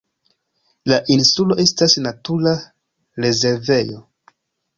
[0.91, 2.55] La insulo estas natura
[3.27, 4.01] rezervejo.